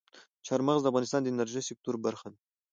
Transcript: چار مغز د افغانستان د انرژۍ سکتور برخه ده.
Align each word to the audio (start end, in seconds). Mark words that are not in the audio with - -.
چار 0.47 0.59
مغز 0.67 0.81
د 0.83 0.87
افغانستان 0.91 1.21
د 1.23 1.27
انرژۍ 1.31 1.63
سکتور 1.69 1.95
برخه 2.05 2.27
ده. 2.33 2.37